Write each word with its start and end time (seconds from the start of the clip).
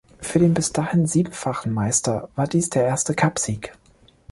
Für 0.19 0.39
den 0.39 0.55
bis 0.55 0.73
dahin 0.73 1.05
siebenfachen 1.05 1.71
Meister 1.73 2.29
war 2.35 2.47
dies 2.47 2.71
der 2.71 2.87
erste 2.87 3.13
Cupsieg. 3.13 3.73